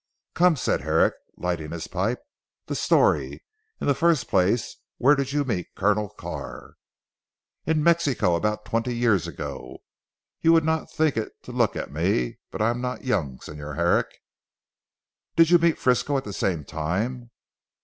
[0.33, 2.23] "Come," said Herrick lighting his pipe,
[2.65, 3.43] "the story.
[3.79, 6.73] In the first place where did you meet Colonel Carr?"
[7.67, 9.77] "In Mexico about twenty years ago.
[10.41, 12.39] You would not think it to look at me.
[12.49, 14.07] But I am not young, Señor Herrick."
[15.35, 17.29] "Did you meet Frisco at the same time?"